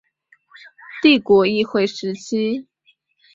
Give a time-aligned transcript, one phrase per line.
[1.03, 2.65] 帝国议会时期。